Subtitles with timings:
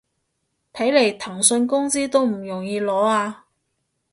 [0.73, 3.45] 睇來騰訊工資都唔容易攞啊